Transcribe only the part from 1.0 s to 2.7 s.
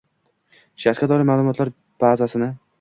doir ma’lumotlar bazasini